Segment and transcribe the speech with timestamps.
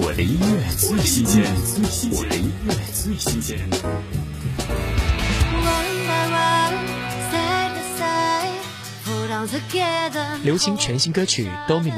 [0.00, 1.42] 我的音乐最新鲜，
[2.12, 3.58] 我的音乐最新鲜。
[10.44, 11.90] 流行全新歌曲《Domino》，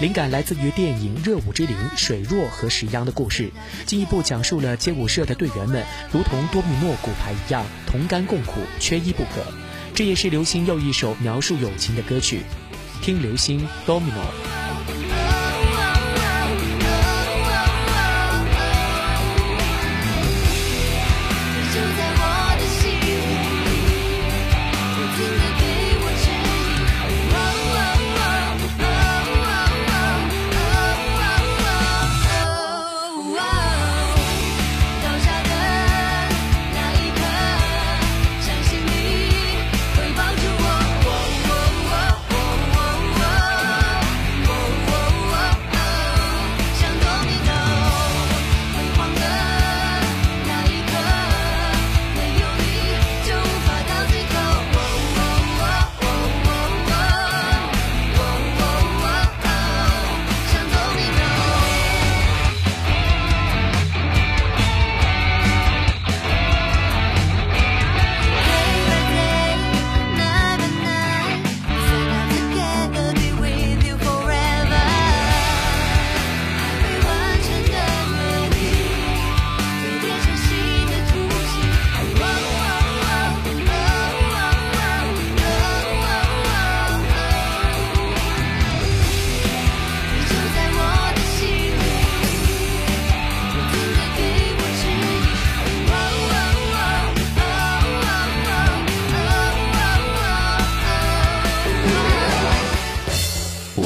[0.00, 3.52] 灵感来自于电影《热舞之灵》水若和石央的故事，
[3.86, 9.46] 进一步讲述了街舞社的队员们如同多米诺骨牌一样同甘共苦，缺一不可。
[9.94, 12.42] 这也是流星又一首描述友情的歌曲。
[13.00, 14.00] 听流星《Domino》。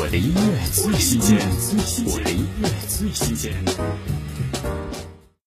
[0.02, 1.38] 我的音乐最新鲜，
[2.06, 3.54] 我的音乐最新鲜。